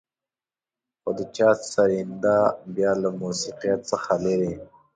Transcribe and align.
خو 1.01 1.09
د 1.17 1.19
چا 1.35 1.49
سرېنده 1.73 2.37
بيا 2.75 2.91
له 3.03 3.09
موسيقيت 3.21 3.79
څخه 3.91 4.11
لېرې. 4.23 4.53